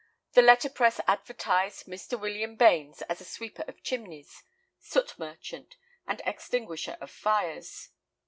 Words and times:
The 0.31 0.41
letter 0.41 0.67
press 0.67 0.99
advertised 1.05 1.85
Mr. 1.85 2.19
William 2.19 2.55
Bains 2.55 3.03
as 3.03 3.21
a 3.21 3.23
sweeper 3.23 3.63
of 3.67 3.83
chimneys, 3.83 4.41
soot 4.79 5.13
merchant, 5.19 5.75
and 6.07 6.23
extinguisher 6.25 6.97
of 6.99 7.11
fires. 7.11 7.89